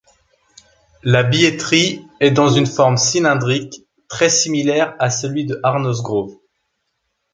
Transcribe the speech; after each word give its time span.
La 1.03 1.21
billetterie 1.21 2.07
est 2.19 2.31
dans 2.31 2.49
une 2.49 2.65
forme 2.65 2.97
cylindrique, 2.97 3.85
très 4.07 4.29
similaire 4.31 4.95
à 4.97 5.11
celui 5.11 5.45
de 5.45 5.59
Arnos 5.61 6.01
Grove. 6.01 6.31